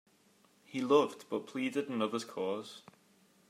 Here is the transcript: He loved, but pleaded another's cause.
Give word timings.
He 0.63 0.81
loved, 0.81 1.25
but 1.29 1.45
pleaded 1.45 1.87
another's 1.87 2.25
cause. 2.25 2.81